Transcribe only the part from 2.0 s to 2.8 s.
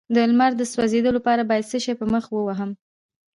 مخ ووهم؟